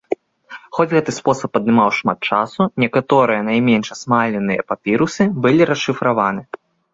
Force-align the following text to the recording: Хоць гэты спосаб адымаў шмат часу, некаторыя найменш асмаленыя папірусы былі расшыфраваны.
Хоць 0.75 0.91
гэты 0.95 1.11
спосаб 1.17 1.51
адымаў 1.59 1.89
шмат 1.97 2.19
часу, 2.37 2.61
некаторыя 2.85 3.45
найменш 3.51 3.87
асмаленыя 3.97 4.65
папірусы 4.73 5.23
былі 5.45 5.61
расшыфраваны. 5.73 6.43